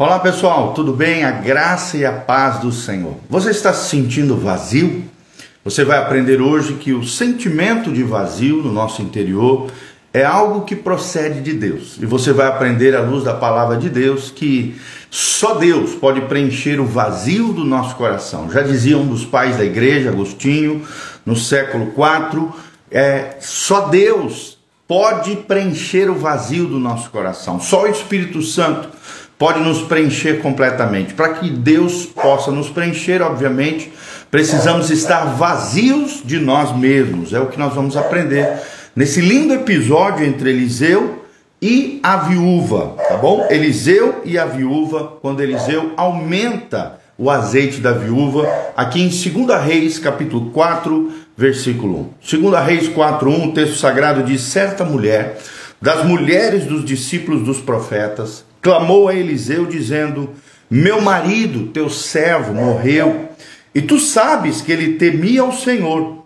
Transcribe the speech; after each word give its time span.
Olá 0.00 0.20
pessoal, 0.20 0.74
tudo 0.74 0.92
bem? 0.92 1.24
A 1.24 1.32
graça 1.32 1.96
e 1.96 2.06
a 2.06 2.12
paz 2.12 2.60
do 2.60 2.70
Senhor. 2.70 3.16
Você 3.28 3.50
está 3.50 3.72
se 3.72 3.90
sentindo 3.90 4.36
vazio? 4.36 5.02
Você 5.64 5.84
vai 5.84 5.98
aprender 5.98 6.40
hoje 6.40 6.74
que 6.74 6.92
o 6.92 7.02
sentimento 7.02 7.90
de 7.90 8.04
vazio 8.04 8.62
no 8.62 8.70
nosso 8.70 9.02
interior 9.02 9.66
é 10.14 10.24
algo 10.24 10.60
que 10.60 10.76
procede 10.76 11.40
de 11.40 11.52
Deus. 11.52 11.96
E 12.00 12.06
você 12.06 12.32
vai 12.32 12.46
aprender 12.46 12.94
à 12.94 13.00
luz 13.00 13.24
da 13.24 13.34
palavra 13.34 13.76
de 13.76 13.90
Deus 13.90 14.30
que 14.30 14.80
só 15.10 15.54
Deus 15.54 15.96
pode 15.96 16.20
preencher 16.20 16.78
o 16.78 16.86
vazio 16.86 17.52
do 17.52 17.64
nosso 17.64 17.96
coração. 17.96 18.48
Já 18.52 18.62
dizia 18.62 18.96
um 18.96 19.08
dos 19.08 19.24
pais 19.24 19.56
da 19.56 19.64
igreja, 19.64 20.10
Agostinho, 20.10 20.86
no 21.26 21.34
século 21.34 21.92
IV, 21.92 22.50
é, 22.88 23.34
só 23.40 23.88
Deus 23.88 24.58
pode 24.86 25.34
preencher 25.34 26.08
o 26.08 26.14
vazio 26.14 26.66
do 26.66 26.78
nosso 26.78 27.10
coração. 27.10 27.60
Só 27.60 27.82
o 27.82 27.88
Espírito 27.88 28.40
Santo 28.42 28.90
pode 29.38 29.60
nos 29.60 29.82
preencher 29.82 30.40
completamente. 30.42 31.14
Para 31.14 31.34
que 31.34 31.48
Deus 31.48 32.04
possa 32.04 32.50
nos 32.50 32.68
preencher, 32.68 33.22
obviamente, 33.22 33.90
precisamos 34.30 34.90
estar 34.90 35.24
vazios 35.36 36.20
de 36.24 36.38
nós 36.38 36.76
mesmos. 36.76 37.32
É 37.32 37.38
o 37.38 37.46
que 37.46 37.58
nós 37.58 37.72
vamos 37.72 37.96
aprender 37.96 38.60
nesse 38.94 39.20
lindo 39.20 39.54
episódio 39.54 40.26
entre 40.26 40.50
Eliseu 40.50 41.24
e 41.62 41.98
a 42.02 42.16
viúva, 42.16 42.96
tá 43.08 43.16
bom? 43.16 43.46
Eliseu 43.50 44.22
e 44.24 44.38
a 44.38 44.44
viúva, 44.44 45.18
quando 45.20 45.40
Eliseu 45.40 45.92
aumenta 45.96 46.98
o 47.16 47.30
azeite 47.30 47.80
da 47.80 47.90
viúva, 47.90 48.48
aqui 48.76 49.02
em 49.02 49.08
2 49.08 49.60
Reis, 49.60 49.98
capítulo 49.98 50.50
4, 50.50 51.12
versículo 51.36 52.12
1. 52.32 52.40
2 52.50 52.64
Reis 52.64 52.88
4, 52.88 53.28
1, 53.28 53.48
o 53.48 53.52
texto 53.52 53.76
sagrado 53.76 54.22
diz: 54.22 54.42
Certa 54.42 54.84
mulher, 54.84 55.36
das 55.82 56.04
mulheres 56.04 56.64
dos 56.64 56.84
discípulos 56.84 57.44
dos 57.44 57.58
profetas, 57.60 58.44
clamou 58.60 59.08
a 59.08 59.14
Eliseu, 59.14 59.66
dizendo: 59.66 60.30
Meu 60.70 61.00
marido, 61.00 61.68
teu 61.68 61.88
servo, 61.88 62.52
morreu, 62.52 63.28
e 63.74 63.82
tu 63.82 63.98
sabes 63.98 64.60
que 64.60 64.72
ele 64.72 64.94
temia 64.94 65.42
ao 65.42 65.52
Senhor. 65.52 66.18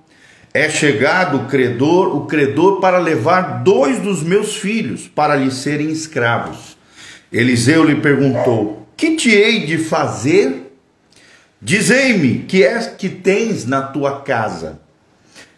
É 0.55 0.69
chegado 0.69 1.39
o 1.39 1.47
credor, 1.47 2.15
o 2.15 2.27
credor 2.27 2.79
para 2.79 2.99
levar 2.99 3.63
dois 3.63 4.01
dos 4.01 4.23
meus 4.23 4.57
filhos 4.57 5.09
para 5.09 5.35
lhe 5.35 5.51
serem 5.51 5.89
escravos. 5.91 6.77
Eliseu 7.33 7.85
lhe 7.85 7.97
perguntou: 7.97 8.87
Que 8.97 9.17
te 9.17 9.31
hei 9.31 9.65
de 9.65 9.79
fazer? 9.79 10.75
Dizei-me 11.61 12.41
que 12.41 12.65
és 12.65 12.89
que 12.89 13.09
tens 13.09 13.65
na 13.65 13.83
tua 13.83 14.21
casa. 14.21 14.81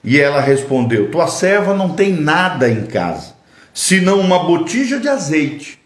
E 0.05 0.21
ela 0.21 0.41
respondeu: 0.41 1.11
Tua 1.11 1.27
serva 1.27 1.75
não 1.75 1.95
tem 1.95 2.13
nada 2.13 2.69
em 2.69 2.85
casa, 2.87 3.35
senão 3.73 4.21
uma 4.21 4.45
botija 4.45 5.01
de 5.01 5.09
azeite. 5.09 5.84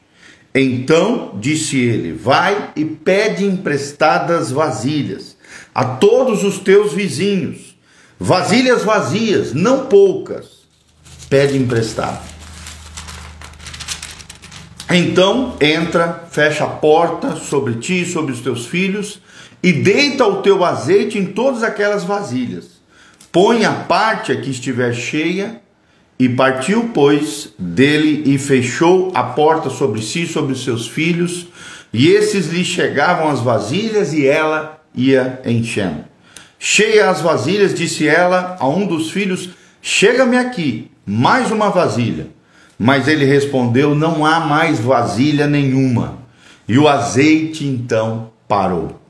Então 0.54 1.32
disse 1.38 1.78
ele: 1.78 2.12
Vai 2.12 2.72
e 2.74 2.84
pede 2.84 3.44
emprestadas 3.44 4.50
vasilhas 4.50 5.36
a 5.74 5.84
todos 5.84 6.42
os 6.44 6.58
teus 6.58 6.92
vizinhos, 6.92 7.76
vasilhas 8.18 8.84
vazias, 8.84 9.52
não 9.52 9.86
poucas. 9.86 10.58
Pede 11.28 11.56
emprestado. 11.56 12.20
Então 14.90 15.56
entra, 15.60 16.24
fecha 16.30 16.64
a 16.64 16.68
porta 16.68 17.36
sobre 17.36 17.74
ti 17.74 18.02
e 18.02 18.06
sobre 18.06 18.32
os 18.32 18.40
teus 18.40 18.66
filhos 18.66 19.20
e 19.62 19.72
deita 19.72 20.26
o 20.26 20.40
teu 20.40 20.64
azeite 20.64 21.18
em 21.18 21.26
todas 21.26 21.62
aquelas 21.62 22.04
vasilhas. 22.04 22.78
Põe 23.30 23.66
a 23.66 23.72
parte 23.72 24.32
a 24.32 24.40
que 24.40 24.50
estiver 24.50 24.94
cheia 24.94 25.60
e 26.18 26.28
partiu, 26.28 26.90
pois, 26.92 27.52
dele 27.58 28.24
e 28.26 28.38
fechou 28.38 29.12
a 29.14 29.22
porta 29.22 29.70
sobre 29.70 30.02
si, 30.02 30.26
sobre 30.26 30.52
os 30.52 30.64
seus 30.64 30.88
filhos, 30.88 31.46
e 31.92 32.08
esses 32.08 32.48
lhe 32.48 32.64
chegavam 32.64 33.30
as 33.30 33.40
vasilhas 33.40 34.12
e 34.12 34.26
ela 34.26 34.82
ia 34.94 35.40
enchendo. 35.46 36.04
Cheia 36.58 37.08
as 37.08 37.20
vasilhas, 37.20 37.72
disse 37.72 38.06
ela 38.06 38.56
a 38.58 38.68
um 38.68 38.86
dos 38.86 39.10
filhos: 39.10 39.50
Chega-me 39.80 40.36
aqui, 40.36 40.90
mais 41.06 41.52
uma 41.52 41.70
vasilha. 41.70 42.26
Mas 42.76 43.06
ele 43.06 43.24
respondeu: 43.24 43.94
Não 43.94 44.26
há 44.26 44.40
mais 44.40 44.80
vasilha 44.80 45.46
nenhuma. 45.46 46.18
E 46.66 46.76
o 46.76 46.88
azeite 46.88 47.64
então 47.64 48.30
parou. 48.48 49.00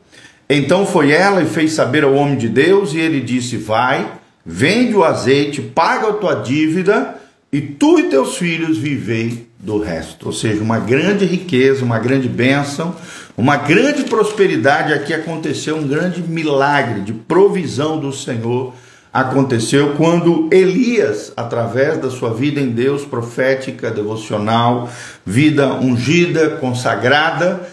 Então 0.48 0.86
foi 0.86 1.10
ela 1.10 1.42
e 1.42 1.46
fez 1.46 1.72
saber 1.72 2.04
ao 2.04 2.14
homem 2.14 2.36
de 2.36 2.48
Deus, 2.48 2.92
e 2.92 2.98
ele 2.98 3.20
disse: 3.20 3.56
Vai 3.56 4.06
vende 4.50 4.96
o 4.96 5.04
azeite, 5.04 5.60
paga 5.60 6.08
a 6.08 6.12
tua 6.14 6.36
dívida 6.36 7.16
e 7.52 7.60
tu 7.60 7.98
e 7.98 8.04
teus 8.04 8.38
filhos 8.38 8.78
vivei 8.78 9.46
do 9.58 9.78
resto. 9.78 10.26
Ou 10.26 10.32
seja, 10.32 10.62
uma 10.62 10.78
grande 10.78 11.26
riqueza, 11.26 11.84
uma 11.84 11.98
grande 11.98 12.30
bênção, 12.30 12.96
uma 13.36 13.58
grande 13.58 14.04
prosperidade. 14.04 14.94
Aqui 14.94 15.12
aconteceu 15.12 15.76
um 15.76 15.86
grande 15.86 16.22
milagre 16.22 17.02
de 17.02 17.12
provisão 17.12 18.00
do 18.00 18.10
Senhor. 18.10 18.72
Aconteceu 19.12 19.94
quando 19.98 20.48
Elias, 20.50 21.30
através 21.36 21.98
da 21.98 22.10
sua 22.10 22.32
vida 22.32 22.58
em 22.58 22.70
Deus, 22.70 23.04
profética, 23.04 23.90
devocional, 23.90 24.88
vida 25.26 25.74
ungida, 25.74 26.56
consagrada, 26.56 27.68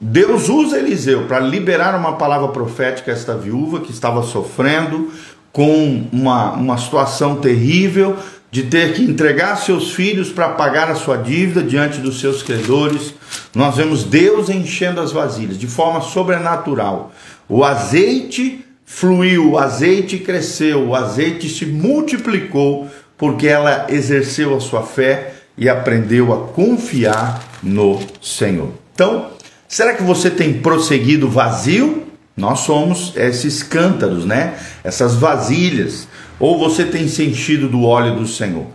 Deus 0.00 0.48
usa 0.48 0.78
Eliseu 0.78 1.26
para 1.26 1.40
liberar 1.40 1.98
uma 1.98 2.16
palavra 2.16 2.48
profética 2.48 3.10
a 3.10 3.14
esta 3.14 3.34
viúva 3.34 3.80
que 3.80 3.90
estava 3.90 4.22
sofrendo, 4.22 5.10
com 5.54 6.08
uma, 6.12 6.54
uma 6.54 6.76
situação 6.76 7.36
terrível 7.36 8.16
de 8.50 8.64
ter 8.64 8.92
que 8.92 9.04
entregar 9.04 9.54
seus 9.56 9.92
filhos 9.92 10.28
para 10.28 10.48
pagar 10.48 10.90
a 10.90 10.96
sua 10.96 11.16
dívida 11.16 11.62
diante 11.62 12.00
dos 12.00 12.18
seus 12.18 12.42
credores. 12.42 13.14
Nós 13.54 13.76
vemos 13.76 14.02
Deus 14.02 14.48
enchendo 14.48 15.00
as 15.00 15.12
vasilhas 15.12 15.56
de 15.56 15.68
forma 15.68 16.00
sobrenatural. 16.00 17.12
O 17.48 17.62
azeite 17.62 18.64
fluiu, 18.84 19.52
o 19.52 19.58
azeite 19.58 20.18
cresceu, 20.18 20.88
o 20.88 20.94
azeite 20.94 21.48
se 21.48 21.64
multiplicou 21.66 22.88
porque 23.16 23.46
ela 23.46 23.86
exerceu 23.88 24.56
a 24.56 24.60
sua 24.60 24.82
fé 24.82 25.34
e 25.56 25.68
aprendeu 25.68 26.32
a 26.32 26.48
confiar 26.48 27.44
no 27.62 28.00
Senhor. 28.20 28.70
Então, 28.92 29.30
será 29.68 29.94
que 29.94 30.02
você 30.02 30.28
tem 30.30 30.54
prosseguido 30.54 31.28
vazio 31.28 32.03
nós 32.36 32.60
somos 32.60 33.12
esses 33.16 33.62
cântaros, 33.62 34.24
né? 34.24 34.54
Essas 34.82 35.14
vasilhas. 35.14 36.08
Ou 36.38 36.58
você 36.58 36.84
tem 36.84 37.06
se 37.06 37.24
enchido 37.24 37.68
do 37.68 37.84
óleo 37.84 38.16
do 38.16 38.26
Senhor. 38.26 38.66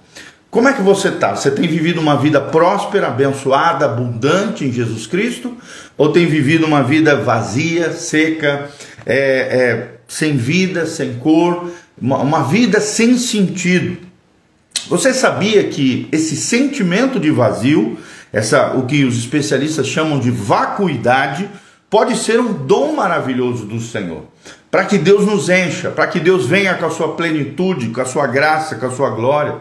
Como 0.50 0.68
é 0.68 0.74
que 0.74 0.81
você 0.81 1.09
está? 1.09 1.36
Você 1.36 1.52
tem 1.52 1.68
vivido 1.68 2.02
uma 2.02 2.18
vida 2.18 2.42
próspera, 2.42 3.08
abençoada, 3.08 3.86
abundante 3.86 4.66
em 4.66 4.72
Jesus 4.72 5.06
Cristo? 5.06 5.56
Ou 5.98 6.12
tem 6.12 6.25
vivido 6.25 6.66
uma 6.66 6.81
vida 6.81 7.18
vazia, 7.18 7.92
seca, 7.92 8.69
é, 9.06 9.16
é, 9.16 9.88
sem 10.08 10.38
vida, 10.38 10.88
sem 10.88 11.16
cor, 11.16 11.69
uma, 12.02 12.18
uma 12.18 12.44
vida 12.46 12.80
sem 12.80 13.18
sentido? 13.18 13.98
Você 14.88 15.14
sabia 15.14 15.66
que 15.66 16.08
esse 16.12 16.36
sentimento 16.36 17.19
de 17.19 17.30
vazio, 17.30 18.00
essa, 18.34 18.74
o 18.74 18.88
que 18.88 19.03
os 19.03 19.19
especialistas 19.19 19.86
chamam 19.86 20.19
de 20.19 20.31
vacuidade, 20.31 21.48
pode 21.89 22.16
ser 22.17 22.39
um 22.39 22.53
dom 22.53 22.94
maravilhoso 22.94 23.66
do 23.66 23.79
Senhor, 23.79 24.23
para 24.69 24.85
que 24.85 24.97
Deus 24.97 25.25
nos 25.25 25.50
encha, 25.50 25.89
para 25.89 26.07
que 26.07 26.19
Deus 26.19 26.45
venha 26.45 26.75
com 26.75 26.85
a 26.85 26.91
sua 26.91 27.16
plenitude, 27.16 27.89
com 27.89 28.01
a 28.01 28.05
sua 28.05 28.27
graça, 28.27 28.75
com 28.75 28.85
a 28.85 28.91
sua 28.91 29.09
glória. 29.09 29.55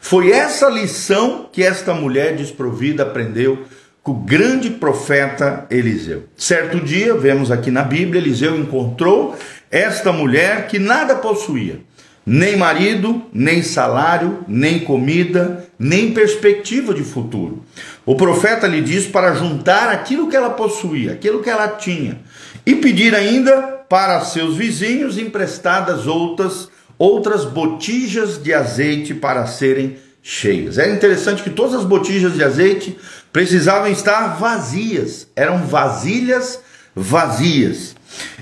Foi 0.00 0.30
essa 0.30 0.68
lição 0.68 1.48
que 1.52 1.62
esta 1.62 1.92
mulher 1.92 2.36
desprovida 2.36 3.02
aprendeu 3.02 3.64
com 4.02 4.12
o 4.12 4.14
grande 4.14 4.70
profeta 4.70 5.66
Eliseu. 5.70 6.24
Certo 6.36 6.80
dia, 6.80 7.14
vemos 7.14 7.50
aqui 7.50 7.70
na 7.70 7.82
Bíblia, 7.82 8.20
Eliseu 8.20 8.58
encontrou 8.58 9.36
esta 9.70 10.12
mulher 10.12 10.66
que 10.66 10.78
nada 10.78 11.14
possuía 11.16 11.80
nem 12.26 12.56
marido, 12.56 13.22
nem 13.32 13.62
salário, 13.62 14.44
nem 14.48 14.80
comida, 14.80 15.68
nem 15.78 16.12
perspectiva 16.12 16.94
de 16.94 17.02
futuro. 17.02 17.62
O 18.06 18.16
profeta 18.16 18.66
lhe 18.66 18.82
diz 18.82 19.06
para 19.06 19.34
juntar 19.34 19.88
aquilo 19.88 20.28
que 20.28 20.36
ela 20.36 20.50
possuía, 20.50 21.12
aquilo 21.12 21.42
que 21.42 21.48
ela 21.48 21.68
tinha, 21.68 22.20
e 22.66 22.74
pedir 22.74 23.14
ainda 23.14 23.62
para 23.88 24.20
seus 24.20 24.56
vizinhos 24.56 25.18
emprestadas 25.18 26.06
outras 26.06 26.68
outras 26.96 27.44
botijas 27.44 28.40
de 28.40 28.54
azeite 28.54 29.14
para 29.14 29.46
serem 29.46 29.96
cheias. 30.22 30.78
É 30.78 30.90
interessante 30.90 31.42
que 31.42 31.50
todas 31.50 31.74
as 31.74 31.84
botijas 31.84 32.34
de 32.34 32.44
azeite 32.44 32.96
precisavam 33.32 33.88
estar 33.90 34.38
vazias, 34.38 35.26
eram 35.34 35.66
vasilhas 35.66 36.60
vazias. 36.94 37.96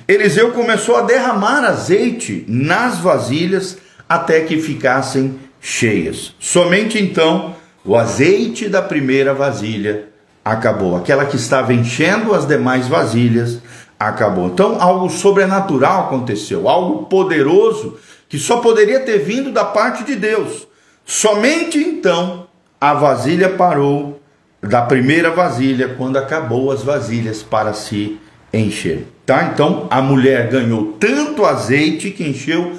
Eliseu 0.06 0.52
começou 0.52 0.96
a 0.96 1.02
derramar 1.02 1.64
azeite 1.64 2.44
nas 2.46 2.98
vasilhas 2.98 3.78
até 4.08 4.40
que 4.40 4.60
ficassem 4.60 5.38
cheias. 5.60 6.34
Somente 6.38 6.98
então 6.98 7.56
o 7.84 7.96
azeite 7.96 8.68
da 8.68 8.80
primeira 8.80 9.34
vasilha 9.34 10.08
acabou. 10.44 10.96
Aquela 10.96 11.26
que 11.26 11.36
estava 11.36 11.72
enchendo 11.72 12.34
as 12.34 12.46
demais 12.46 12.88
vasilhas 12.88 13.60
acabou. 13.98 14.48
Então 14.48 14.80
algo 14.80 15.08
sobrenatural 15.08 16.06
aconteceu, 16.06 16.68
algo 16.68 17.06
poderoso 17.06 17.96
que 18.28 18.38
só 18.38 18.58
poderia 18.58 19.00
ter 19.00 19.18
vindo 19.18 19.52
da 19.52 19.64
parte 19.64 20.04
de 20.04 20.16
Deus. 20.16 20.66
Somente 21.04 21.78
então 21.78 22.46
a 22.80 22.94
vasilha 22.94 23.50
parou 23.50 24.20
da 24.60 24.82
primeira 24.82 25.30
vasilha 25.30 25.94
quando 25.96 26.16
acabou 26.16 26.70
as 26.70 26.82
vasilhas 26.82 27.42
para 27.42 27.72
se 27.72 28.18
encher. 28.52 29.06
Tá? 29.26 29.50
Então 29.52 29.86
a 29.90 30.00
mulher 30.00 30.48
ganhou 30.48 30.94
tanto 30.98 31.44
azeite 31.44 32.10
que 32.10 32.28
encheu 32.28 32.72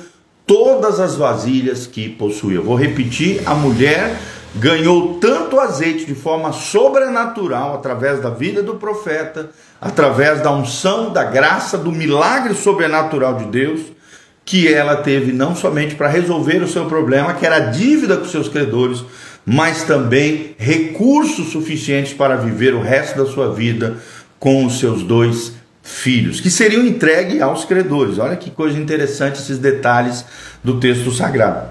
todas 0.46 1.00
as 1.00 1.16
vasilhas 1.16 1.88
que 1.88 2.10
possuía. 2.10 2.62
Vou 2.62 2.76
repetir: 2.76 3.42
a 3.46 3.54
mulher 3.54 4.18
ganhou 4.56 5.16
tanto 5.16 5.60
azeite 5.60 6.06
de 6.06 6.14
forma 6.14 6.52
sobrenatural 6.52 7.74
através 7.76 8.22
da 8.22 8.30
vida 8.30 8.62
do 8.62 8.76
profeta, 8.76 9.50
através 9.82 10.42
da 10.42 10.52
unção, 10.52 11.12
da 11.12 11.24
graça, 11.24 11.78
do 11.78 11.92
milagre 11.92 12.54
sobrenatural 12.54 13.36
de 13.36 13.46
Deus, 13.46 13.82
que 14.46 14.72
ela 14.72 14.98
teve 14.98 15.32
não 15.32 15.56
somente 15.56 15.96
para 15.96 16.08
resolver 16.08 16.62
o 16.62 16.68
seu 16.68 16.86
problema, 16.86 17.34
que 17.34 17.46
era 17.46 17.56
a 17.56 17.72
dívida 17.72 18.18
com 18.18 18.26
seus 18.26 18.48
credores, 18.48 19.04
mas 19.46 19.84
também 19.84 20.56
recursos 20.58 21.52
suficientes 21.52 22.14
para 22.14 22.36
viver 22.36 22.74
o 22.74 22.82
resto 22.82 23.18
da 23.18 23.26
sua 23.26 23.52
vida 23.54 23.98
com 24.40 24.66
os 24.66 24.80
seus 24.80 25.04
dois 25.04 25.54
filhos, 25.84 26.40
que 26.40 26.50
seriam 26.50 26.86
entregues 26.86 27.42
aos 27.42 27.66
credores. 27.66 28.18
Olha 28.18 28.38
que 28.38 28.50
coisa 28.50 28.80
interessante 28.80 29.40
esses 29.40 29.60
detalhes 29.60 30.26
do 30.64 30.80
texto 30.80 31.12
sagrado. 31.12 31.68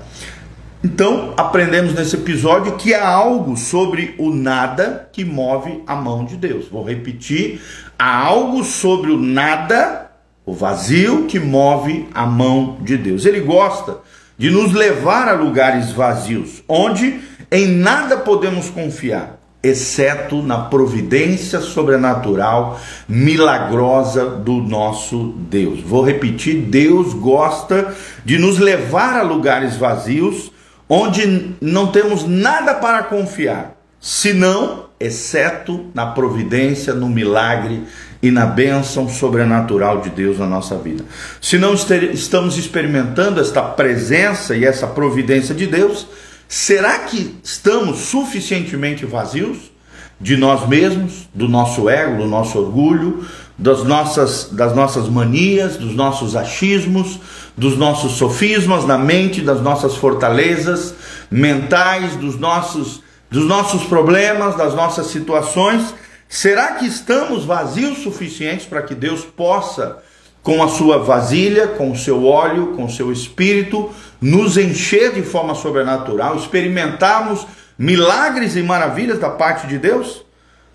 Então, 0.84 1.32
aprendemos 1.36 1.94
nesse 1.94 2.16
episódio 2.16 2.76
que 2.76 2.92
há 2.92 3.08
algo 3.08 3.56
sobre 3.56 4.14
o 4.18 4.34
nada 4.34 5.08
que 5.12 5.24
move 5.24 5.82
a 5.86 5.94
mão 5.94 6.24
de 6.24 6.36
Deus. 6.36 6.68
Vou 6.68 6.84
repetir: 6.84 7.60
há 7.98 8.26
algo 8.26 8.62
sobre 8.62 9.10
o 9.10 9.16
nada, 9.16 10.10
o 10.44 10.52
vazio, 10.52 11.24
que 11.26 11.38
move 11.38 12.08
a 12.12 12.26
mão 12.26 12.78
de 12.82 12.98
Deus. 12.98 13.24
Ele 13.24 13.40
gosta 13.40 13.98
de 14.36 14.50
nos 14.50 14.72
levar 14.72 15.28
a 15.28 15.32
lugares 15.32 15.92
vazios, 15.92 16.62
onde 16.68 17.20
em 17.50 17.68
nada 17.68 18.16
podemos 18.16 18.68
confiar 18.68 19.41
exceto 19.62 20.42
na 20.42 20.58
providência 20.58 21.60
sobrenatural, 21.60 22.80
milagrosa 23.08 24.26
do 24.26 24.54
nosso 24.54 25.34
Deus. 25.48 25.80
Vou 25.80 26.02
repetir: 26.04 26.62
Deus 26.62 27.14
gosta 27.14 27.94
de 28.24 28.38
nos 28.38 28.58
levar 28.58 29.16
a 29.18 29.22
lugares 29.22 29.76
vazios 29.76 30.50
onde 30.88 31.54
não 31.60 31.86
temos 31.86 32.26
nada 32.26 32.74
para 32.74 33.04
confiar, 33.04 33.76
senão, 33.98 34.86
exceto 35.00 35.86
na 35.94 36.06
providência, 36.06 36.92
no 36.92 37.08
milagre 37.08 37.84
e 38.22 38.30
na 38.30 38.46
bênção 38.46 39.08
sobrenatural 39.08 40.00
de 40.00 40.10
Deus 40.10 40.38
na 40.38 40.46
nossa 40.46 40.76
vida. 40.76 41.04
Se 41.40 41.56
não 41.56 41.74
estamos 41.74 42.58
experimentando 42.58 43.40
esta 43.40 43.62
presença 43.62 44.54
e 44.54 44.64
essa 44.64 44.86
providência 44.86 45.54
de 45.54 45.66
Deus, 45.66 46.06
Será 46.54 46.98
que 46.98 47.34
estamos 47.42 48.00
suficientemente 48.00 49.06
vazios 49.06 49.72
de 50.20 50.36
nós 50.36 50.68
mesmos, 50.68 51.26
do 51.32 51.48
nosso 51.48 51.88
ego, 51.88 52.18
do 52.18 52.28
nosso 52.28 52.58
orgulho, 52.58 53.26
das 53.56 53.82
nossas, 53.84 54.50
das 54.52 54.76
nossas 54.76 55.08
manias, 55.08 55.78
dos 55.78 55.94
nossos 55.94 56.36
achismos, 56.36 57.18
dos 57.56 57.78
nossos 57.78 58.18
sofismas 58.18 58.84
na 58.84 58.98
mente, 58.98 59.40
das 59.40 59.62
nossas 59.62 59.96
fortalezas 59.96 60.94
mentais, 61.30 62.16
dos 62.16 62.38
nossos, 62.38 63.02
dos 63.30 63.46
nossos 63.46 63.84
problemas, 63.84 64.54
das 64.54 64.74
nossas 64.74 65.06
situações? 65.06 65.94
Será 66.28 66.72
que 66.72 66.84
estamos 66.84 67.46
vazios 67.46 68.02
suficientes 68.02 68.66
para 68.66 68.82
que 68.82 68.94
Deus 68.94 69.22
possa 69.24 70.02
com 70.42 70.62
a 70.62 70.68
sua 70.68 70.98
vasilha, 70.98 71.68
com 71.68 71.92
o 71.92 71.96
seu 71.96 72.26
óleo, 72.26 72.74
com 72.74 72.84
o 72.84 72.90
seu 72.90 73.12
espírito, 73.12 73.90
nos 74.20 74.56
encher 74.56 75.12
de 75.12 75.22
forma 75.22 75.54
sobrenatural, 75.54 76.36
experimentarmos 76.36 77.46
milagres 77.78 78.56
e 78.56 78.62
maravilhas 78.62 79.18
da 79.18 79.30
parte 79.30 79.66
de 79.66 79.78
Deus? 79.78 80.24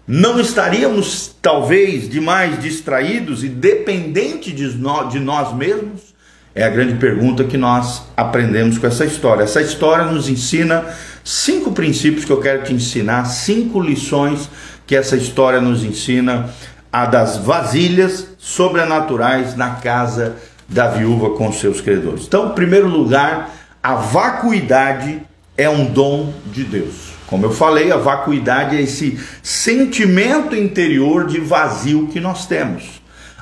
Não 0.08 0.40
estaríamos 0.40 1.36
talvez 1.42 2.10
demais 2.10 2.62
distraídos 2.62 3.44
e 3.44 3.50
dependentes 3.50 4.56
de 4.56 5.20
nós 5.20 5.54
mesmos? 5.54 6.16
É 6.56 6.64
a 6.64 6.70
grande 6.70 6.96
pergunta 6.96 7.44
que 7.44 7.58
nós 7.58 8.04
aprendemos 8.16 8.78
com 8.78 8.88
essa 8.88 9.06
história. 9.06 9.44
Essa 9.44 9.62
história 9.62 10.06
nos 10.06 10.30
ensina 10.30 10.86
cinco 11.24 11.74
princípios 11.74 12.24
que 12.24 12.32
eu 12.32 12.40
quero 12.40 12.64
te 12.64 12.74
ensinar, 12.74 13.26
cinco 13.26 13.82
lições 13.82 14.50
que 14.88 14.96
essa 14.96 15.18
história 15.18 15.60
nos 15.60 15.84
ensina 15.84 16.50
a 16.92 17.06
das 17.06 17.38
vasilhas 17.38 18.30
sobrenaturais 18.48 19.56
na 19.58 19.72
casa 19.72 20.38
da 20.70 20.88
viúva 20.88 21.32
com 21.32 21.52
seus 21.52 21.82
credores. 21.82 22.26
Então, 22.26 22.50
em 22.50 22.54
primeiro 22.54 22.88
lugar, 22.88 23.54
a 23.84 23.96
vacuidade 23.96 25.22
é 25.58 25.70
um 25.70 25.86
dom 25.86 26.34
de 26.46 26.64
Deus. 26.64 27.12
Como 27.28 27.46
eu 27.46 27.52
falei, 27.52 27.92
a 27.92 27.98
vacuidade 27.98 28.78
é 28.78 28.82
esse 28.82 29.20
sentimento 29.44 30.56
interior 30.56 31.28
de 31.28 31.42
vazio 31.42 32.08
que 32.08 32.22
nós 32.22 32.46
temos. 32.46 33.02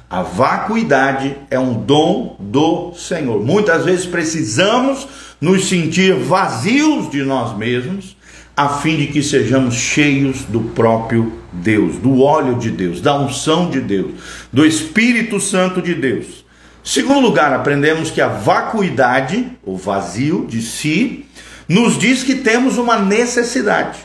A 0.10 0.24
vacuidade 0.24 1.38
é 1.52 1.60
um 1.60 1.74
dom 1.74 2.36
do 2.40 2.94
Senhor. 2.96 3.44
Muitas 3.44 3.86
vezes 3.86 4.08
precisamos 4.08 5.08
nos 5.40 5.70
sentir 5.70 6.16
vazios 6.16 7.12
de 7.12 7.22
nós 7.22 7.56
mesmos 7.56 8.15
a 8.56 8.70
fim 8.70 8.96
de 8.98 9.08
que 9.08 9.22
sejamos 9.22 9.76
cheios 9.76 10.44
do 10.44 10.62
próprio 10.62 11.34
Deus, 11.52 11.98
do 11.98 12.22
óleo 12.22 12.58
de 12.58 12.72
Deus, 12.72 13.02
da 13.02 13.18
unção 13.20 13.70
de 13.70 13.82
Deus, 13.82 14.14
do 14.52 14.66
Espírito 14.66 15.40
Santo 15.40 15.82
de 15.82 15.94
Deus. 15.94 16.46
Segundo 16.84 17.20
lugar, 17.20 17.52
aprendemos 17.52 18.12
que 18.12 18.22
a 18.22 18.28
vacuidade, 18.28 19.52
o 19.64 19.76
vazio 19.76 20.46
de 20.48 20.62
si, 20.62 21.26
nos 21.68 21.98
diz 21.98 22.24
que 22.24 22.36
temos 22.36 22.78
uma 22.78 22.98
necessidade. 22.98 24.00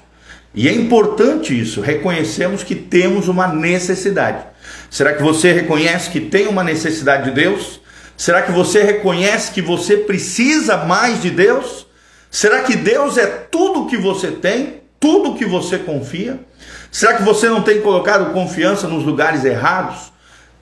E 0.53 0.67
é 0.67 0.73
importante 0.73 1.59
isso, 1.59 1.81
reconhecemos 1.81 2.65
que 2.65 2.75
temos 2.75 3.29
uma 3.29 3.47
necessidade. 3.47 4.45
Será 4.91 5.13
que 5.13 5.23
você 5.23 5.53
reconhece 5.53 6.11
que 6.11 6.21
tem 6.21 6.49
uma 6.49 6.65
necessidade 6.65 7.25
de 7.25 7.31
Deus? 7.31 7.81
Será 8.17 8.43
que 8.43 8.51
você 8.51 8.83
reconhece 8.83 9.53
que 9.53 9.63
você 9.63 9.97
precisa 9.97 10.79
mais 10.79 11.23
de 11.23 11.31
Deus? 11.31 11.87
Será 12.31 12.63
que 12.63 12.77
Deus 12.77 13.19
é 13.19 13.27
tudo 13.27 13.87
que 13.87 13.97
você 13.97 14.31
tem? 14.31 14.81
Tudo 15.01 15.35
que 15.35 15.45
você 15.45 15.79
confia? 15.79 16.39
Será 16.93 17.15
que 17.15 17.23
você 17.23 17.49
não 17.49 17.63
tem 17.63 17.81
colocado 17.81 18.33
confiança 18.33 18.87
nos 18.87 19.05
lugares 19.05 19.45
errados? 19.45 20.13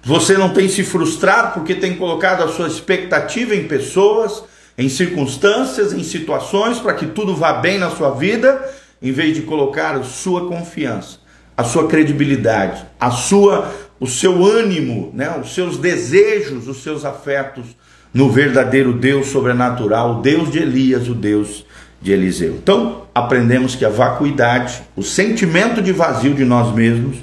Você 0.02 0.38
não 0.38 0.50
tem 0.50 0.68
se 0.68 0.82
frustrado 0.82 1.54
porque 1.54 1.74
tem 1.74 1.96
colocado 1.96 2.42
a 2.42 2.48
sua 2.48 2.68
expectativa 2.68 3.54
em 3.54 3.68
pessoas, 3.68 4.44
em 4.78 4.88
circunstâncias, 4.88 5.92
em 5.92 6.02
situações 6.02 6.78
para 6.78 6.94
que 6.94 7.06
tudo 7.06 7.34
vá 7.34 7.54
bem 7.54 7.78
na 7.78 7.90
sua 7.90 8.10
vida, 8.10 8.64
em 9.02 9.12
vez 9.12 9.34
de 9.34 9.42
colocar 9.42 9.96
a 9.96 10.02
sua 10.04 10.48
confiança, 10.48 11.18
a 11.56 11.64
sua 11.64 11.88
credibilidade, 11.88 12.84
a 12.98 13.10
sua 13.10 13.70
o 14.00 14.06
seu 14.06 14.46
ânimo, 14.46 15.10
né, 15.12 15.40
os 15.42 15.54
seus 15.54 15.76
desejos, 15.76 16.68
os 16.68 16.82
seus 16.82 17.04
afetos 17.04 17.66
no 18.14 18.30
verdadeiro 18.30 18.92
Deus 18.92 19.28
sobrenatural, 19.28 20.18
o 20.18 20.22
Deus 20.22 20.50
de 20.50 20.58
Elias, 20.58 21.08
o 21.08 21.14
Deus 21.14 21.64
de 22.00 22.12
Eliseu. 22.12 22.58
Então, 22.62 23.06
aprendemos 23.14 23.74
que 23.74 23.84
a 23.84 23.88
vacuidade, 23.88 24.82
o 24.94 25.02
sentimento 25.02 25.82
de 25.82 25.92
vazio 25.92 26.34
de 26.34 26.44
nós 26.44 26.74
mesmos, 26.74 27.16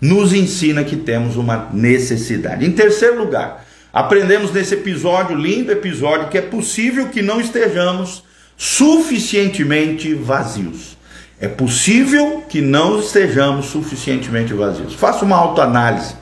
nos 0.00 0.32
ensina 0.32 0.84
que 0.84 0.96
temos 0.96 1.36
uma 1.36 1.68
necessidade. 1.72 2.66
Em 2.66 2.72
terceiro 2.72 3.18
lugar, 3.18 3.64
aprendemos 3.92 4.52
nesse 4.52 4.74
episódio, 4.74 5.36
lindo 5.36 5.72
episódio, 5.72 6.28
que 6.28 6.38
é 6.38 6.42
possível 6.42 7.08
que 7.08 7.22
não 7.22 7.40
estejamos 7.40 8.24
suficientemente 8.56 10.12
vazios. 10.14 10.96
É 11.38 11.48
possível 11.48 12.44
que 12.48 12.60
não 12.62 12.98
estejamos 12.98 13.66
suficientemente 13.66 14.54
vazios. 14.54 14.94
Faça 14.94 15.24
uma 15.24 15.36
autoanálise 15.36 16.14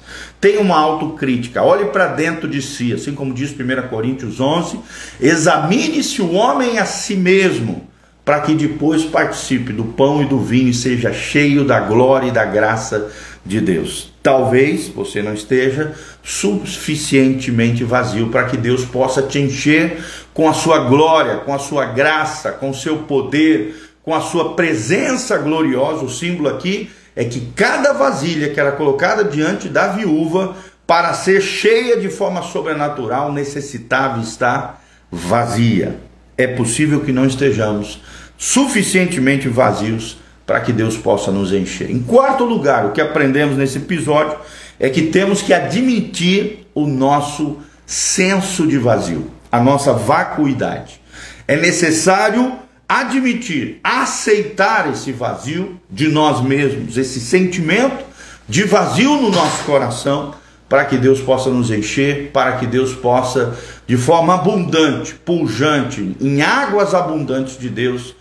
Tenha 0.44 0.60
uma 0.60 0.76
autocrítica, 0.76 1.62
olhe 1.62 1.86
para 1.86 2.08
dentro 2.08 2.46
de 2.46 2.60
si, 2.60 2.92
assim 2.92 3.14
como 3.14 3.32
diz 3.32 3.52
1 3.52 3.88
Coríntios 3.88 4.40
11: 4.40 4.78
examine-se 5.18 6.20
o 6.20 6.34
homem 6.34 6.78
a 6.78 6.84
si 6.84 7.16
mesmo, 7.16 7.88
para 8.24 8.40
que 8.40 8.54
depois 8.54 9.04
participe 9.04 9.72
do 9.72 9.84
pão 9.84 10.22
e 10.22 10.26
do 10.26 10.40
vinho 10.40 10.68
e 10.68 10.74
seja 10.74 11.12
cheio 11.12 11.64
da 11.64 11.80
glória 11.80 12.28
e 12.28 12.32
da 12.32 12.44
graça 12.44 13.10
de 13.44 13.60
Deus. 13.60 14.12
Talvez 14.22 14.88
você 14.88 15.20
não 15.20 15.34
esteja 15.34 15.92
suficientemente 16.22 17.84
vazio 17.84 18.28
para 18.28 18.44
que 18.44 18.56
Deus 18.56 18.84
possa 18.84 19.20
te 19.20 19.38
encher 19.38 20.02
com 20.32 20.48
a 20.48 20.54
sua 20.54 20.88
glória, 20.88 21.36
com 21.38 21.52
a 21.52 21.58
sua 21.58 21.84
graça, 21.84 22.50
com 22.52 22.70
o 22.70 22.74
seu 22.74 22.98
poder, 22.98 23.76
com 24.02 24.14
a 24.14 24.22
sua 24.22 24.54
presença 24.54 25.36
gloriosa. 25.36 26.02
O 26.04 26.10
símbolo 26.10 26.48
aqui 26.48 26.90
é 27.14 27.24
que 27.24 27.52
cada 27.54 27.92
vasilha 27.92 28.48
que 28.48 28.58
era 28.58 28.72
colocada 28.72 29.24
diante 29.24 29.68
da 29.68 29.88
viúva 29.88 30.56
para 30.86 31.12
ser 31.12 31.42
cheia 31.42 31.98
de 31.98 32.08
forma 32.08 32.42
sobrenatural 32.42 33.30
necessitava 33.30 34.22
estar 34.22 34.82
vazia. 35.10 35.98
É 36.36 36.46
possível 36.46 37.00
que 37.00 37.12
não 37.12 37.26
estejamos 37.26 38.00
suficientemente 38.36 39.48
vazios 39.48 40.18
para 40.46 40.60
que 40.60 40.72
Deus 40.72 40.96
possa 40.96 41.30
nos 41.30 41.52
encher. 41.52 41.90
Em 41.90 42.00
quarto 42.00 42.44
lugar, 42.44 42.86
o 42.86 42.92
que 42.92 43.00
aprendemos 43.00 43.56
nesse 43.56 43.78
episódio 43.78 44.36
é 44.78 44.88
que 44.88 45.02
temos 45.02 45.40
que 45.40 45.54
admitir 45.54 46.66
o 46.74 46.86
nosso 46.86 47.58
senso 47.86 48.66
de 48.66 48.78
vazio, 48.78 49.30
a 49.50 49.60
nossa 49.60 49.92
vacuidade. 49.92 51.00
É 51.46 51.56
necessário 51.56 52.58
admitir, 52.88 53.80
aceitar 53.82 54.90
esse 54.90 55.12
vazio 55.12 55.80
de 55.90 56.08
nós 56.08 56.42
mesmos, 56.42 56.98
esse 56.98 57.20
sentimento 57.20 58.04
de 58.48 58.64
vazio 58.64 59.20
no 59.20 59.30
nosso 59.30 59.64
coração, 59.64 60.34
para 60.68 60.84
que 60.84 60.96
Deus 60.96 61.20
possa 61.20 61.50
nos 61.50 61.70
encher, 61.70 62.30
para 62.32 62.52
que 62.52 62.66
Deus 62.66 62.92
possa, 62.94 63.56
de 63.86 63.96
forma 63.96 64.34
abundante, 64.34 65.14
pujante, 65.14 66.16
em 66.20 66.42
águas 66.42 66.94
abundantes 66.94 67.58
de 67.58 67.68
Deus, 67.68 68.14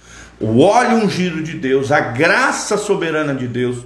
o 0.43 0.59
óleo 0.59 0.97
ungido 0.97 1.41
de 1.41 1.53
Deus, 1.53 1.89
a 1.89 2.01
graça 2.01 2.75
soberana 2.75 3.33
de 3.33 3.47
Deus, 3.47 3.77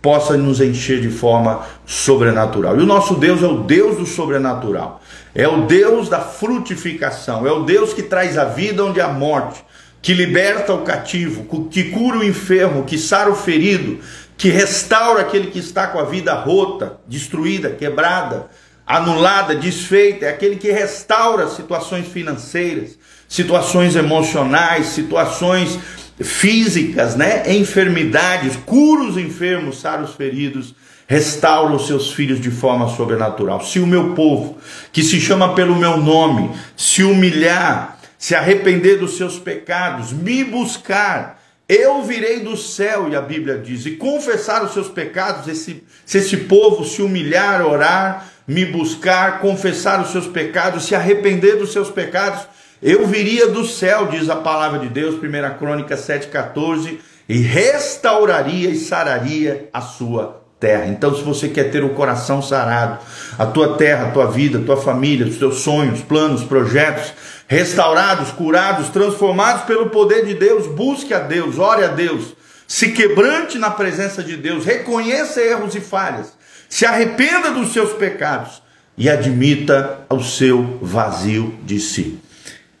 possa 0.00 0.34
nos 0.34 0.62
encher 0.62 1.00
de 1.02 1.10
forma 1.10 1.66
sobrenatural. 1.84 2.78
E 2.78 2.82
o 2.82 2.86
nosso 2.86 3.16
Deus 3.16 3.42
é 3.42 3.46
o 3.46 3.64
Deus 3.64 3.98
do 3.98 4.06
sobrenatural, 4.06 5.02
é 5.34 5.46
o 5.46 5.66
Deus 5.66 6.08
da 6.08 6.20
frutificação, 6.20 7.46
é 7.46 7.52
o 7.52 7.64
Deus 7.64 7.92
que 7.92 8.02
traz 8.02 8.38
a 8.38 8.46
vida 8.46 8.82
onde 8.82 8.98
há 8.98 9.08
morte, 9.08 9.62
que 10.00 10.14
liberta 10.14 10.72
o 10.72 10.82
cativo, 10.82 11.68
que 11.70 11.90
cura 11.90 12.18
o 12.18 12.24
enfermo, 12.24 12.84
que 12.84 12.96
sara 12.96 13.30
o 13.30 13.34
ferido, 13.34 13.98
que 14.38 14.48
restaura 14.48 15.20
aquele 15.20 15.48
que 15.48 15.58
está 15.58 15.86
com 15.88 15.98
a 15.98 16.04
vida 16.04 16.32
rota, 16.32 16.98
destruída, 17.06 17.68
quebrada, 17.68 18.46
anulada, 18.86 19.54
desfeita, 19.54 20.24
é 20.24 20.28
aquele 20.30 20.56
que 20.56 20.70
restaura 20.70 21.48
situações 21.48 22.06
financeiras, 22.06 22.96
situações 23.28 23.96
emocionais, 23.96 24.86
situações 24.86 25.78
físicas, 26.20 27.14
né? 27.14 27.42
Enfermidades, 27.54 28.56
cura 28.64 29.04
os 29.04 29.16
enfermos, 29.16 29.80
sara 29.80 30.02
os 30.02 30.14
feridos, 30.14 30.74
restaura 31.06 31.74
os 31.74 31.86
seus 31.86 32.12
filhos 32.12 32.40
de 32.40 32.50
forma 32.50 32.88
sobrenatural. 32.88 33.64
Se 33.64 33.78
o 33.78 33.86
meu 33.86 34.14
povo, 34.14 34.58
que 34.92 35.02
se 35.02 35.20
chama 35.20 35.54
pelo 35.54 35.76
meu 35.76 35.98
nome, 35.98 36.50
se 36.76 37.02
humilhar, 37.02 37.98
se 38.18 38.34
arrepender 38.34 38.98
dos 38.98 39.16
seus 39.16 39.38
pecados, 39.38 40.12
me 40.12 40.42
buscar, 40.42 41.42
eu 41.68 42.02
virei 42.02 42.40
do 42.40 42.56
céu, 42.56 43.08
e 43.10 43.16
a 43.16 43.20
Bíblia 43.20 43.58
diz, 43.58 43.86
e 43.86 43.92
confessar 43.92 44.64
os 44.64 44.72
seus 44.72 44.88
pecados, 44.88 45.48
esse, 45.48 45.84
se 46.04 46.18
esse 46.18 46.36
povo 46.38 46.84
se 46.84 47.02
humilhar, 47.02 47.64
orar, 47.64 48.28
me 48.46 48.64
buscar, 48.64 49.40
confessar 49.40 50.00
os 50.00 50.12
seus 50.12 50.26
pecados, 50.26 50.84
se 50.84 50.94
arrepender 50.94 51.56
dos 51.56 51.72
seus 51.72 51.90
pecados, 51.90 52.46
eu 52.82 53.06
viria 53.06 53.48
do 53.48 53.64
céu, 53.64 54.06
diz 54.06 54.28
a 54.28 54.36
palavra 54.36 54.78
de 54.78 54.88
Deus, 54.88 55.14
1 55.14 55.58
Crônica 55.58 55.96
7,14, 55.96 56.98
e 57.28 57.38
restauraria 57.38 58.70
e 58.70 58.76
sararia 58.76 59.68
a 59.72 59.80
sua 59.80 60.42
terra. 60.60 60.86
Então, 60.86 61.14
se 61.14 61.22
você 61.22 61.48
quer 61.48 61.70
ter 61.70 61.82
o 61.82 61.90
coração 61.90 62.40
sarado, 62.40 62.98
a 63.38 63.46
tua 63.46 63.76
terra, 63.76 64.08
a 64.08 64.10
tua 64.10 64.26
vida, 64.26 64.58
a 64.58 64.62
tua 64.62 64.76
família, 64.76 65.26
os 65.26 65.36
teus 65.36 65.60
sonhos, 65.60 66.00
planos, 66.00 66.44
projetos, 66.44 67.12
restaurados, 67.48 68.30
curados, 68.30 68.88
transformados 68.88 69.62
pelo 69.62 69.90
poder 69.90 70.24
de 70.24 70.34
Deus, 70.34 70.66
busque 70.66 71.12
a 71.12 71.18
Deus, 71.18 71.58
ore 71.58 71.84
a 71.84 71.88
Deus, 71.88 72.34
se 72.66 72.90
quebrante 72.90 73.58
na 73.58 73.70
presença 73.70 74.22
de 74.22 74.36
Deus, 74.36 74.64
reconheça 74.64 75.40
erros 75.40 75.74
e 75.74 75.80
falhas, 75.80 76.32
se 76.68 76.84
arrependa 76.84 77.50
dos 77.52 77.72
seus 77.72 77.92
pecados 77.92 78.62
e 78.98 79.08
admita 79.08 80.00
o 80.08 80.20
seu 80.20 80.78
vazio 80.80 81.54
de 81.64 81.78
si. 81.78 82.25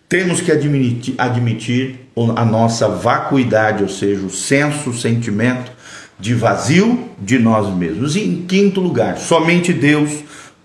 Temos 0.08 0.40
que 0.40 0.52
admitir, 0.52 1.14
admitir 1.18 2.08
a 2.36 2.44
nossa 2.44 2.88
vacuidade, 2.88 3.82
ou 3.82 3.88
seja, 3.88 4.24
o 4.24 4.30
senso, 4.30 4.90
o 4.90 4.96
sentimento 4.96 5.72
de 6.18 6.32
vazio 6.32 7.10
de 7.18 7.38
nós 7.38 7.74
mesmos. 7.74 8.14
E 8.14 8.20
em 8.20 8.42
quinto 8.46 8.80
lugar, 8.80 9.18
somente 9.18 9.72
Deus 9.72 10.10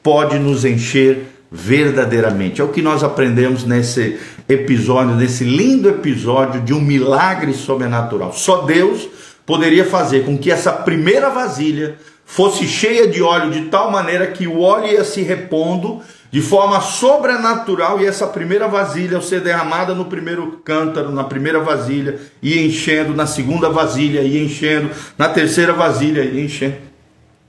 pode 0.04 0.38
nos 0.38 0.64
encher 0.64 1.28
verdadeiramente. 1.52 2.62
É 2.62 2.64
o 2.64 2.70
que 2.70 2.82
nós 2.82 3.04
aprendemos 3.04 3.66
nesse 3.66 4.18
episódio, 4.48 5.16
nesse 5.16 5.44
lindo 5.44 5.90
episódio 5.90 6.62
de 6.62 6.74
um 6.74 6.80
milagre 6.80 7.54
sobrenatural. 7.54 8.34
Só 8.34 8.62
Deus 8.62 9.08
poderia 9.46 9.84
fazer 9.84 10.24
com 10.24 10.38
que 10.38 10.52
essa 10.52 10.72
primeira 10.72 11.30
vasilha 11.30 11.96
fosse 12.26 12.66
cheia 12.66 13.08
de 13.08 13.22
óleo 13.22 13.52
de 13.52 13.64
tal 13.64 13.92
maneira 13.92 14.28
que 14.28 14.48
o 14.48 14.62
óleo 14.62 14.94
ia 14.94 15.04
se 15.04 15.22
repondo 15.22 16.00
de 16.32 16.42
forma 16.42 16.80
sobrenatural 16.80 18.00
e 18.00 18.06
essa 18.06 18.26
primeira 18.26 18.68
vasilha 18.68 19.18
ao 19.18 19.22
ser 19.22 19.42
derramada 19.42 19.94
no 19.94 20.06
primeiro 20.06 20.62
cântaro, 20.64 21.12
na 21.12 21.26
primeira 21.26 21.60
vasilha, 21.60 22.20
ia 22.42 22.66
enchendo, 22.66 23.14
na 23.14 23.28
segunda 23.28 23.70
vasilha 23.70 24.22
ia 24.22 24.44
enchendo, 24.44 24.90
na 25.18 25.28
terceira 25.30 25.74
vasilha 25.74 26.24
ia 26.24 26.44
enchendo. 26.44 26.78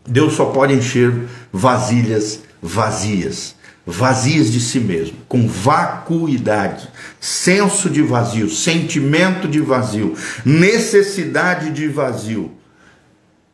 Deus 0.04 0.32
só 0.34 0.46
pode 0.46 0.74
encher 0.74 1.12
vasilhas 1.52 2.42
vazias 2.60 3.54
vazias 3.86 4.52
de 4.52 4.60
si 4.60 4.78
mesmo, 4.78 5.16
com 5.28 5.46
vacuidade, 5.46 6.88
senso 7.20 7.90
de 7.90 8.00
vazio, 8.02 8.48
sentimento 8.48 9.48
de 9.48 9.60
vazio, 9.60 10.16
necessidade 10.44 11.70
de 11.70 11.88
vazio. 11.88 12.52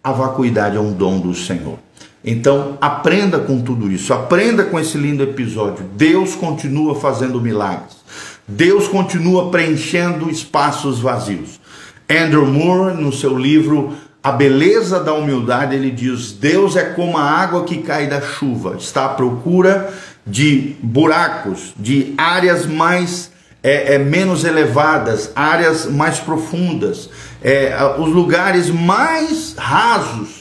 A 0.03 0.13
vacuidade 0.13 0.77
é 0.77 0.81
um 0.81 0.93
dom 0.93 1.19
do 1.19 1.35
Senhor. 1.35 1.79
Então, 2.25 2.77
aprenda 2.81 3.39
com 3.39 3.61
tudo 3.61 3.91
isso, 3.91 4.13
aprenda 4.13 4.65
com 4.65 4.79
esse 4.79 4.99
lindo 4.99 5.23
episódio. 5.23 5.85
Deus 5.95 6.35
continua 6.35 6.95
fazendo 6.95 7.41
milagres. 7.41 7.97
Deus 8.47 8.89
continua 8.89 9.51
preenchendo 9.51 10.31
espaços 10.31 10.99
vazios. 10.99 11.61
Andrew 12.11 12.47
Moore, 12.47 13.01
no 13.01 13.13
seu 13.13 13.37
livro 13.37 13.93
A 14.23 14.33
Beleza 14.33 14.99
da 14.99 15.13
Humildade, 15.13 15.77
ele 15.77 15.91
diz: 15.91 16.33
Deus 16.33 16.75
é 16.75 16.85
como 16.85 17.19
a 17.19 17.23
água 17.23 17.65
que 17.65 17.79
cai 17.79 18.07
da 18.07 18.21
chuva, 18.21 18.77
está 18.79 19.05
à 19.05 19.09
procura 19.11 19.93
de 20.27 20.77
buracos, 20.83 21.75
de 21.77 22.15
áreas 22.17 22.67
mais 22.67 23.31
é, 23.63 23.95
é, 23.95 23.99
menos 23.99 24.45
elevadas, 24.45 25.33
áreas 25.35 25.87
mais 25.87 26.19
profundas, 26.19 27.11
é, 27.43 27.77
os 27.99 28.09
lugares 28.09 28.71
mais 28.71 29.55
rasos, 29.59 30.38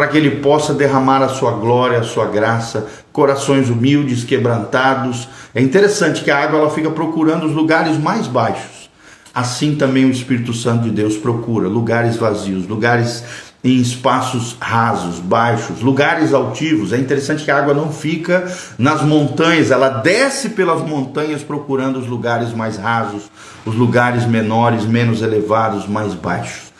para 0.00 0.08
que 0.08 0.16
ele 0.16 0.36
possa 0.36 0.72
derramar 0.72 1.22
a 1.22 1.28
sua 1.28 1.50
glória, 1.50 1.98
a 1.98 2.02
sua 2.02 2.24
graça, 2.24 2.86
corações 3.12 3.68
humildes, 3.68 4.24
quebrantados. 4.24 5.28
É 5.54 5.60
interessante 5.60 6.24
que 6.24 6.30
a 6.30 6.42
água 6.42 6.58
ela 6.58 6.70
fica 6.70 6.90
procurando 6.90 7.44
os 7.44 7.52
lugares 7.52 7.98
mais 7.98 8.26
baixos. 8.26 8.88
Assim 9.34 9.74
também 9.74 10.06
o 10.06 10.10
Espírito 10.10 10.54
Santo 10.54 10.84
de 10.84 10.90
Deus 10.90 11.18
procura 11.18 11.68
lugares 11.68 12.16
vazios, 12.16 12.66
lugares 12.66 13.22
em 13.62 13.76
espaços 13.76 14.56
rasos, 14.58 15.18
baixos, 15.18 15.82
lugares 15.82 16.32
altivos. 16.32 16.94
É 16.94 16.96
interessante 16.96 17.44
que 17.44 17.50
a 17.50 17.58
água 17.58 17.74
não 17.74 17.92
fica 17.92 18.50
nas 18.78 19.02
montanhas, 19.02 19.70
ela 19.70 19.90
desce 19.90 20.48
pelas 20.48 20.80
montanhas 20.80 21.42
procurando 21.42 21.98
os 21.98 22.06
lugares 22.06 22.54
mais 22.54 22.78
rasos, 22.78 23.24
os 23.66 23.74
lugares 23.74 24.24
menores, 24.24 24.86
menos 24.86 25.20
elevados, 25.20 25.86
mais 25.86 26.14
baixos. 26.14 26.70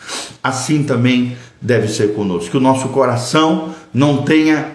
Assim 0.43 0.81
também 0.81 1.37
deve 1.61 1.87
ser 1.87 2.13
conosco. 2.13 2.51
Que 2.51 2.57
o 2.57 2.61
nosso 2.61 2.89
coração 2.89 3.73
não 3.93 4.23
tenha 4.23 4.71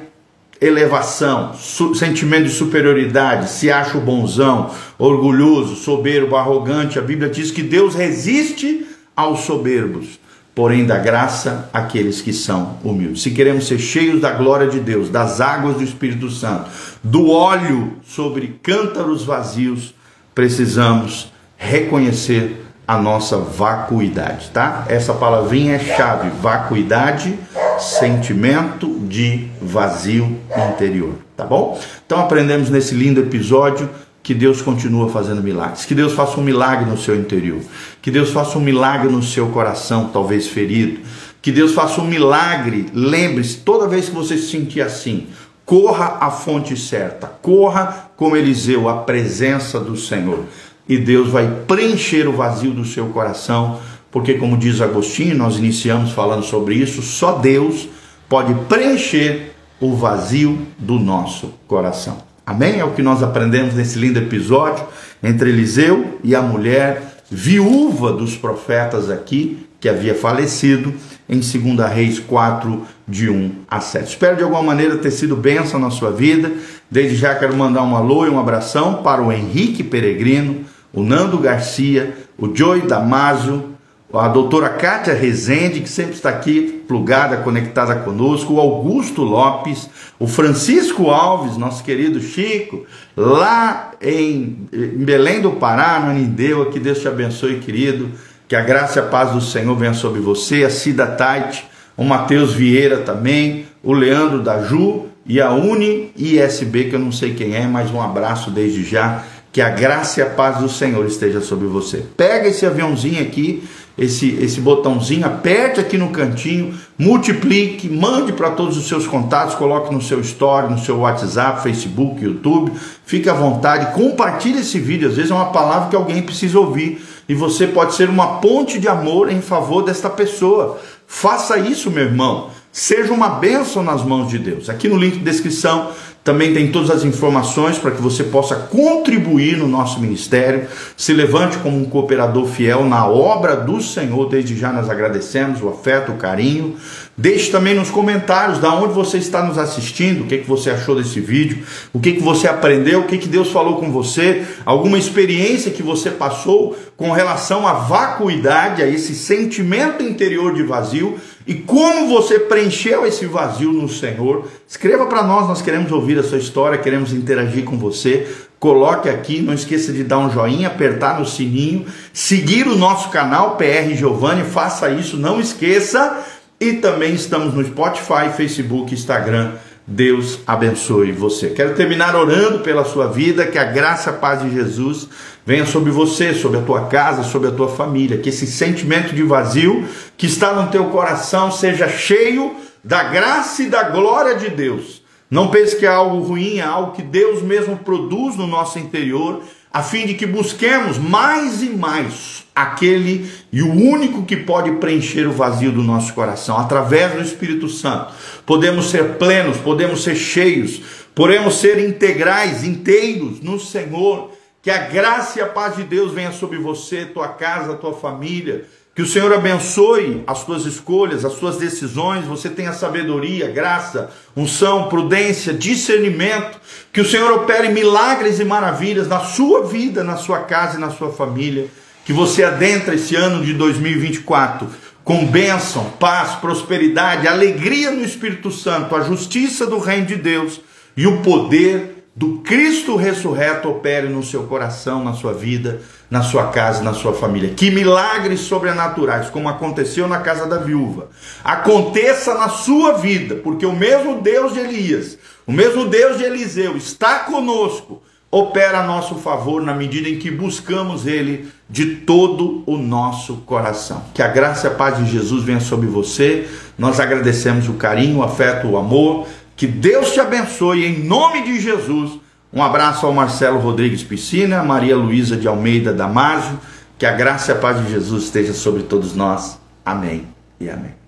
elevação, 0.60 1.52
sentimento 1.94 2.44
de 2.44 2.50
superioridade, 2.50 3.50
se 3.50 3.70
acha 3.70 3.98
bonzão, 3.98 4.70
orgulhoso, 4.98 5.76
soberbo, 5.76 6.36
arrogante. 6.36 6.98
A 6.98 7.02
Bíblia 7.02 7.28
diz 7.28 7.50
que 7.50 7.62
Deus 7.62 7.94
resiste 7.94 8.86
aos 9.14 9.40
soberbos 9.40 10.18
porém 10.56 10.86
da 10.86 10.96
graça 10.96 11.68
àqueles 11.70 12.22
que 12.22 12.32
são 12.32 12.78
humildes. 12.82 13.20
Se 13.20 13.30
queremos 13.30 13.66
ser 13.66 13.78
cheios 13.78 14.22
da 14.22 14.32
glória 14.32 14.66
de 14.66 14.80
Deus, 14.80 15.10
das 15.10 15.38
águas 15.38 15.76
do 15.76 15.84
Espírito 15.84 16.30
Santo, 16.30 16.70
do 17.04 17.30
óleo 17.30 17.92
sobre 18.02 18.58
cântaros 18.62 19.22
vazios, 19.22 19.94
precisamos 20.34 21.30
reconhecer 21.58 22.65
a 22.86 22.96
nossa 22.98 23.36
vacuidade, 23.36 24.50
tá? 24.50 24.84
Essa 24.88 25.12
palavrinha 25.12 25.74
é 25.74 25.78
chave, 25.78 26.30
vacuidade, 26.40 27.38
sentimento 27.78 28.88
de 29.00 29.48
vazio 29.60 30.38
interior, 30.70 31.14
tá 31.36 31.44
bom? 31.44 31.78
Então 32.06 32.20
aprendemos 32.20 32.70
nesse 32.70 32.94
lindo 32.94 33.20
episódio 33.20 33.90
que 34.22 34.34
Deus 34.34 34.60
continua 34.62 35.08
fazendo 35.08 35.42
milagres, 35.42 35.84
que 35.84 35.94
Deus 35.94 36.12
faça 36.12 36.38
um 36.40 36.42
milagre 36.42 36.88
no 36.88 36.98
seu 36.98 37.16
interior, 37.16 37.60
que 38.02 38.10
Deus 38.10 38.30
faça 38.30 38.58
um 38.58 38.60
milagre 38.60 39.08
no 39.08 39.22
seu 39.22 39.48
coração, 39.48 40.10
talvez 40.12 40.46
ferido, 40.48 41.00
que 41.40 41.52
Deus 41.52 41.72
faça 41.72 42.00
um 42.00 42.06
milagre. 42.06 42.86
Lembre-se, 42.92 43.58
toda 43.58 43.86
vez 43.86 44.08
que 44.08 44.14
você 44.14 44.36
se 44.36 44.50
sentir 44.50 44.80
assim, 44.80 45.28
corra 45.64 46.18
à 46.20 46.30
fonte 46.30 46.76
certa, 46.76 47.28
corra 47.42 48.10
como 48.16 48.36
Eliseu, 48.36 48.88
a 48.88 48.98
presença 48.98 49.78
do 49.78 49.96
Senhor, 49.96 50.44
e 50.88 50.98
Deus 50.98 51.28
vai 51.28 51.62
preencher 51.66 52.28
o 52.28 52.32
vazio 52.32 52.70
do 52.70 52.84
seu 52.84 53.06
coração, 53.06 53.80
porque, 54.10 54.34
como 54.34 54.56
diz 54.56 54.80
Agostinho, 54.80 55.36
nós 55.36 55.56
iniciamos 55.56 56.12
falando 56.12 56.44
sobre 56.44 56.74
isso, 56.74 57.02
só 57.02 57.32
Deus 57.32 57.88
pode 58.28 58.54
preencher 58.68 59.52
o 59.80 59.94
vazio 59.94 60.58
do 60.78 60.98
nosso 60.98 61.52
coração. 61.66 62.18
Amém? 62.46 62.78
É 62.78 62.84
o 62.84 62.92
que 62.92 63.02
nós 63.02 63.22
aprendemos 63.22 63.74
nesse 63.74 63.98
lindo 63.98 64.18
episódio 64.18 64.86
entre 65.22 65.50
Eliseu 65.50 66.18
e 66.22 66.34
a 66.34 66.40
mulher 66.40 67.16
viúva 67.28 68.12
dos 68.12 68.36
profetas 68.36 69.10
aqui, 69.10 69.66
que 69.80 69.88
havia 69.88 70.14
falecido, 70.14 70.94
em 71.28 71.40
2 71.40 71.92
Reis 71.92 72.18
4, 72.20 72.82
de 73.06 73.28
1 73.28 73.50
a 73.68 73.80
7. 73.80 74.08
Espero 74.08 74.36
de 74.36 74.42
alguma 74.44 74.62
maneira 74.62 74.96
ter 74.96 75.10
sido 75.10 75.36
bênção 75.36 75.78
na 75.78 75.90
sua 75.90 76.10
vida. 76.10 76.52
Desde 76.90 77.16
já 77.16 77.34
quero 77.34 77.56
mandar 77.56 77.82
um 77.82 77.96
alô 77.96 78.26
e 78.26 78.30
um 78.30 78.38
abração 78.38 79.02
para 79.02 79.20
o 79.20 79.32
Henrique 79.32 79.82
Peregrino, 79.82 80.64
o 80.96 81.02
Nando 81.02 81.38
Garcia, 81.38 82.16
o 82.36 82.52
Joey 82.52 82.82
Damasio, 82.82 83.76
a 84.12 84.28
doutora 84.28 84.70
Kátia 84.70 85.12
Rezende, 85.12 85.80
que 85.80 85.88
sempre 85.88 86.14
está 86.14 86.30
aqui 86.30 86.82
plugada, 86.88 87.36
conectada 87.38 87.96
conosco, 87.96 88.54
o 88.54 88.60
Augusto 88.60 89.22
Lopes, 89.22 89.90
o 90.18 90.26
Francisco 90.26 91.10
Alves, 91.10 91.58
nosso 91.58 91.84
querido 91.84 92.20
Chico, 92.20 92.86
lá 93.14 93.90
em, 94.00 94.66
Belém 94.72 95.42
do 95.42 95.52
Pará, 95.52 96.00
no 96.00 96.12
Anindeua, 96.12 96.70
que 96.70 96.80
Deus 96.80 97.00
te 97.00 97.08
abençoe, 97.08 97.58
querido, 97.58 98.10
que 98.48 98.56
a 98.56 98.62
graça 98.62 99.00
e 99.00 99.02
a 99.02 99.06
paz 99.06 99.32
do 99.32 99.40
Senhor 99.40 99.76
venha 99.76 99.92
sobre 99.92 100.20
você, 100.20 100.64
a 100.64 100.70
Cida 100.70 101.06
Tait, 101.06 101.64
o 101.94 102.04
Matheus 102.04 102.54
Vieira 102.54 102.98
também, 102.98 103.66
o 103.82 103.92
Leandro 103.92 104.40
da 104.40 104.62
Ju 104.62 105.06
e 105.26 105.40
a 105.40 105.50
Uni 105.50 106.12
ISB, 106.16 106.84
que 106.84 106.94
eu 106.94 107.00
não 107.00 107.10
sei 107.10 107.34
quem 107.34 107.54
é, 107.54 107.66
mas 107.66 107.90
um 107.90 108.00
abraço 108.00 108.50
desde 108.50 108.84
já. 108.84 109.24
Que 109.56 109.62
a 109.62 109.70
graça 109.70 110.20
e 110.20 110.22
a 110.22 110.26
paz 110.26 110.58
do 110.58 110.68
Senhor 110.68 111.06
esteja 111.06 111.40
sobre 111.40 111.66
você. 111.66 112.04
Pega 112.14 112.46
esse 112.46 112.66
aviãozinho 112.66 113.22
aqui 113.22 113.66
esse, 113.98 114.28
esse 114.42 114.60
botãozinho, 114.60 115.24
aperte 115.24 115.80
aqui 115.80 115.96
no 115.96 116.10
cantinho, 116.10 116.74
multiplique, 116.98 117.88
mande 117.88 118.32
para 118.32 118.50
todos 118.50 118.76
os 118.76 118.86
seus 118.86 119.06
contatos, 119.06 119.54
coloque 119.54 119.92
no 119.92 120.02
seu 120.02 120.20
story, 120.20 120.70
no 120.70 120.78
seu 120.78 120.98
WhatsApp, 120.98 121.62
Facebook, 121.62 122.22
YouTube, 122.22 122.72
fique 123.06 123.28
à 123.28 123.32
vontade, 123.32 123.94
compartilhe 123.94 124.60
esse 124.60 124.78
vídeo, 124.78 125.08
às 125.08 125.16
vezes 125.16 125.30
é 125.30 125.34
uma 125.34 125.46
palavra 125.46 125.88
que 125.88 125.96
alguém 125.96 126.20
precisa 126.20 126.58
ouvir 126.58 127.02
e 127.26 127.34
você 127.34 127.66
pode 127.66 127.94
ser 127.94 128.10
uma 128.10 128.38
ponte 128.38 128.78
de 128.78 128.86
amor 128.86 129.32
em 129.32 129.40
favor 129.40 129.82
desta 129.82 130.10
pessoa. 130.10 130.78
Faça 131.06 131.56
isso, 131.58 131.90
meu 131.90 132.04
irmão. 132.04 132.50
Seja 132.70 133.12
uma 133.12 133.30
bênção 133.30 133.82
nas 133.82 134.04
mãos 134.04 134.28
de 134.28 134.38
Deus. 134.38 134.68
Aqui 134.68 134.88
no 134.88 134.98
link 134.98 135.14
de 135.14 135.24
descrição 135.24 135.90
também 136.26 136.52
tem 136.52 136.72
todas 136.72 136.90
as 136.90 137.04
informações 137.04 137.78
para 137.78 137.92
que 137.92 138.02
você 138.02 138.24
possa 138.24 138.56
contribuir 138.56 139.56
no 139.58 139.68
nosso 139.68 140.00
ministério. 140.00 140.66
Se 140.96 141.12
levante 141.12 141.56
como 141.58 141.78
um 141.78 141.84
cooperador 141.84 142.46
fiel 142.46 142.84
na 142.84 143.06
obra 143.06 143.54
do 143.54 143.80
Senhor. 143.80 144.28
Desde 144.28 144.58
já 144.58 144.72
nós 144.72 144.90
agradecemos 144.90 145.62
o 145.62 145.68
afeto, 145.68 146.10
o 146.10 146.16
carinho. 146.16 146.74
Deixe 147.16 147.52
também 147.52 147.76
nos 147.76 147.90
comentários 147.90 148.58
da 148.58 148.74
onde 148.74 148.92
você 148.92 149.18
está 149.18 149.44
nos 149.44 149.56
assistindo, 149.56 150.24
o 150.24 150.26
que, 150.26 150.38
que 150.38 150.48
você 150.48 150.68
achou 150.68 150.96
desse 150.96 151.20
vídeo, 151.20 151.64
o 151.92 152.00
que, 152.00 152.14
que 152.14 152.22
você 152.22 152.48
aprendeu, 152.48 153.00
o 153.00 153.04
que, 153.04 153.18
que 153.18 153.28
Deus 153.28 153.52
falou 153.52 153.76
com 153.76 153.92
você, 153.92 154.44
alguma 154.66 154.98
experiência 154.98 155.70
que 155.70 155.82
você 155.82 156.10
passou 156.10 156.76
com 156.96 157.12
relação 157.12 157.68
à 157.68 157.72
vacuidade, 157.72 158.82
a 158.82 158.88
esse 158.88 159.14
sentimento 159.14 160.02
interior 160.02 160.52
de 160.52 160.64
vazio 160.64 161.18
e 161.46 161.54
como 161.54 162.08
você 162.08 162.40
preencheu 162.40 163.06
esse 163.06 163.24
vazio 163.24 163.72
no 163.72 163.88
Senhor. 163.88 164.48
Escreva 164.68 165.06
para 165.06 165.22
nós, 165.22 165.46
nós 165.46 165.62
queremos 165.62 165.92
ouvir 165.92 166.18
a 166.18 166.22
sua 166.22 166.38
história, 166.38 166.76
queremos 166.76 167.12
interagir 167.12 167.64
com 167.64 167.78
você. 167.78 168.26
Coloque 168.58 169.08
aqui, 169.08 169.40
não 169.40 169.54
esqueça 169.54 169.92
de 169.92 170.02
dar 170.02 170.18
um 170.18 170.30
joinha, 170.30 170.66
apertar 170.66 171.20
no 171.20 171.26
sininho, 171.26 171.86
seguir 172.12 172.66
o 172.66 172.74
nosso 172.74 173.10
canal 173.10 173.56
PR 173.56 173.94
Giovanni, 173.94 174.42
faça 174.42 174.90
isso, 174.90 175.16
não 175.16 175.38
esqueça. 175.38 176.24
E 176.58 176.72
também 176.72 177.14
estamos 177.14 177.54
no 177.54 177.64
Spotify, 177.64 178.30
Facebook, 178.34 178.92
Instagram. 178.92 179.52
Deus 179.86 180.40
abençoe 180.44 181.12
você. 181.12 181.50
Quero 181.50 181.76
terminar 181.76 182.16
orando 182.16 182.58
pela 182.58 182.84
sua 182.84 183.06
vida, 183.06 183.46
que 183.46 183.56
a 183.56 183.64
graça 183.64 184.10
a 184.10 184.12
paz 184.12 184.42
de 184.42 184.52
Jesus 184.52 185.08
venha 185.44 185.64
sobre 185.64 185.92
você, 185.92 186.34
sobre 186.34 186.58
a 186.58 186.62
tua 186.62 186.86
casa, 186.86 187.22
sobre 187.22 187.48
a 187.48 187.52
tua 187.52 187.68
família, 187.68 188.18
que 188.18 188.30
esse 188.30 188.48
sentimento 188.48 189.14
de 189.14 189.22
vazio 189.22 189.86
que 190.16 190.26
está 190.26 190.52
no 190.54 190.70
teu 190.72 190.86
coração 190.86 191.52
seja 191.52 191.88
cheio 191.88 192.56
da 192.82 193.04
graça 193.04 193.62
e 193.62 193.68
da 193.68 193.84
glória 193.84 194.34
de 194.34 194.50
Deus. 194.50 195.02
Não 195.30 195.48
pense 195.48 195.76
que 195.76 195.86
é 195.86 195.88
algo 195.88 196.18
ruim, 196.18 196.58
é 196.58 196.62
algo 196.62 196.92
que 196.92 197.02
Deus 197.02 197.40
mesmo 197.42 197.76
produz 197.76 198.36
no 198.36 198.46
nosso 198.46 198.80
interior, 198.80 199.40
a 199.72 199.82
fim 199.82 200.06
de 200.06 200.14
que 200.14 200.26
busquemos 200.26 200.98
mais 200.98 201.62
e 201.62 201.70
mais 201.70 202.46
aquele 202.54 203.30
e 203.52 203.62
o 203.62 203.70
único 203.70 204.24
que 204.24 204.36
pode 204.36 204.72
preencher 204.72 205.26
o 205.26 205.32
vazio 205.32 205.70
do 205.70 205.82
nosso 205.82 206.14
coração, 206.14 206.56
através 206.56 207.12
do 207.12 207.20
Espírito 207.20 207.68
Santo. 207.68 208.14
Podemos 208.46 208.90
ser 208.90 209.16
plenos, 209.16 209.58
podemos 209.58 210.02
ser 210.02 210.16
cheios, 210.16 210.80
podemos 211.14 211.56
ser 211.56 211.78
integrais, 211.78 212.64
inteiros 212.64 213.40
no 213.40 213.60
Senhor. 213.60 214.32
Que 214.62 214.70
a 214.70 214.78
graça 214.78 215.38
e 215.38 215.42
a 215.42 215.46
paz 215.46 215.76
de 215.76 215.84
Deus 215.84 216.10
venha 216.10 216.32
sobre 216.32 216.58
você, 216.58 217.04
tua 217.04 217.28
casa, 217.28 217.76
tua 217.76 217.92
família. 217.92 218.64
Que 218.96 219.02
o 219.02 219.06
Senhor 219.06 219.32
abençoe 219.32 220.24
as 220.26 220.42
tuas 220.42 220.64
escolhas, 220.64 221.24
as 221.24 221.34
tuas 221.34 221.58
decisões. 221.58 222.24
Você 222.24 222.48
tenha 222.48 222.72
sabedoria, 222.72 223.48
graça, 223.48 224.10
unção, 224.34 224.88
prudência, 224.88 225.52
discernimento. 225.52 226.58
Que 226.92 227.00
o 227.00 227.06
Senhor 227.06 227.30
opere 227.30 227.68
milagres 227.68 228.40
e 228.40 228.44
maravilhas 228.44 229.06
na 229.06 229.20
sua 229.20 229.64
vida, 229.64 230.02
na 230.02 230.16
sua 230.16 230.40
casa 230.40 230.78
e 230.78 230.80
na 230.80 230.90
sua 230.90 231.12
família 231.12 231.68
que 232.06 232.12
você 232.12 232.44
adentra 232.44 232.94
esse 232.94 233.16
ano 233.16 233.44
de 233.44 233.52
2024 233.52 234.68
com 235.02 235.26
bênção, 235.26 235.90
paz, 235.98 236.36
prosperidade, 236.36 237.26
alegria 237.26 237.90
no 237.90 238.04
Espírito 238.04 238.50
Santo, 238.50 238.94
a 238.94 239.00
justiça 239.00 239.66
do 239.66 239.78
Reino 239.78 240.06
de 240.06 240.14
Deus 240.14 240.60
e 240.96 241.04
o 241.06 241.20
poder 241.22 241.95
do 242.16 242.38
Cristo 242.38 242.96
ressurreto 242.96 243.68
opere 243.68 244.08
no 244.08 244.22
seu 244.22 244.44
coração, 244.44 245.04
na 245.04 245.12
sua 245.12 245.34
vida, 245.34 245.82
na 246.10 246.22
sua 246.22 246.46
casa, 246.46 246.82
na 246.82 246.94
sua 246.94 247.12
família. 247.12 247.52
Que 247.54 247.70
milagres 247.70 248.40
sobrenaturais, 248.40 249.28
como 249.28 249.50
aconteceu 249.50 250.08
na 250.08 250.20
casa 250.20 250.46
da 250.46 250.56
viúva, 250.56 251.10
aconteça 251.44 252.34
na 252.34 252.48
sua 252.48 252.94
vida, 252.94 253.34
porque 253.36 253.66
o 253.66 253.72
mesmo 253.74 254.22
Deus 254.22 254.54
de 254.54 254.60
Elias, 254.60 255.18
o 255.46 255.52
mesmo 255.52 255.84
Deus 255.84 256.16
de 256.16 256.24
Eliseu 256.24 256.74
está 256.74 257.18
conosco 257.18 258.02
opera 258.30 258.80
a 258.80 258.86
nosso 258.86 259.14
favor 259.16 259.62
na 259.62 259.74
medida 259.74 260.08
em 260.08 260.18
que 260.18 260.30
buscamos 260.30 261.06
Ele 261.06 261.48
de 261.68 261.96
todo 261.96 262.62
o 262.66 262.76
nosso 262.76 263.38
coração. 263.38 264.04
Que 264.12 264.22
a 264.22 264.28
graça 264.28 264.66
e 264.66 264.70
a 264.70 264.74
paz 264.74 264.98
de 264.98 265.10
Jesus 265.10 265.44
venha 265.44 265.60
sobre 265.60 265.86
você. 265.86 266.48
Nós 266.76 267.00
agradecemos 267.00 267.68
o 267.68 267.74
carinho, 267.74 268.18
o 268.18 268.22
afeto, 268.22 268.68
o 268.68 268.76
amor. 268.76 269.26
Que 269.56 269.66
Deus 269.66 270.12
te 270.12 270.20
abençoe 270.20 270.84
em 270.84 271.02
nome 271.02 271.42
de 271.42 271.58
Jesus. 271.58 272.20
Um 272.52 272.62
abraço 272.62 273.06
ao 273.06 273.12
Marcelo 273.12 273.58
Rodrigues 273.58 274.04
Piscina, 274.04 274.62
Maria 274.62 274.96
Luísa 274.96 275.36
de 275.36 275.48
Almeida 275.48 275.92
Damasio. 275.92 276.60
Que 276.98 277.06
a 277.06 277.12
graça 277.12 277.52
e 277.52 277.54
a 277.54 277.58
paz 277.58 277.82
de 277.82 277.90
Jesus 277.90 278.24
esteja 278.24 278.52
sobre 278.52 278.82
todos 278.82 279.14
nós. 279.14 279.58
Amém 279.84 280.26
e 280.60 280.68
amém. 280.68 281.05